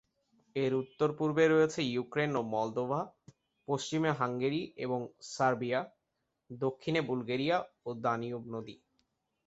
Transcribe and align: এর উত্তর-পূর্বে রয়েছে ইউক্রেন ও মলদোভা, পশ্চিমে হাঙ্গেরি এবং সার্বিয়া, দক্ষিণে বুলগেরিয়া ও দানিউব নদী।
এর 0.55 0.71
উত্তর-পূর্বে 0.73 1.43
রয়েছে 1.47 1.79
ইউক্রেন 1.87 2.31
ও 2.35 2.41
মলদোভা, 2.53 3.01
পশ্চিমে 3.67 4.11
হাঙ্গেরি 4.11 4.61
এবং 4.77 4.99
সার্বিয়া, 5.27 5.79
দক্ষিণে 6.49 7.01
বুলগেরিয়া 7.01 7.57
ও 7.85 7.89
দানিউব 8.03 8.43
নদী। 8.55 8.75